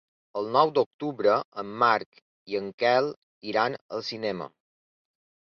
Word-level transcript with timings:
El 0.39 0.47
nou 0.53 0.69
d'octubre 0.77 1.35
en 1.63 1.69
Marc 1.83 2.23
i 2.55 2.59
en 2.61 2.73
Quel 2.85 3.11
iran 3.53 3.79
al 3.99 4.05
cinema. 4.11 4.51